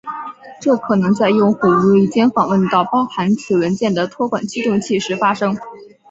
[0.59, 5.55] 这可能在用户无意间访问到包含此文件的托管驱动器时发生。